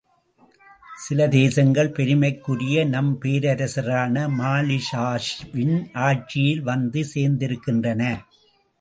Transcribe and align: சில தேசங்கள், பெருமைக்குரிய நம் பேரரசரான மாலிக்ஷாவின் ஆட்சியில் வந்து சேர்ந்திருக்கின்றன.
சில 0.97 1.27
தேசங்கள், 1.27 1.91
பெருமைக்குரிய 1.91 2.85
நம் 2.85 3.13
பேரரசரான 3.21 4.25
மாலிக்ஷாவின் 4.39 5.77
ஆட்சியில் 6.07 6.63
வந்து 6.63 7.03
சேர்ந்திருக்கின்றன. 7.13 8.01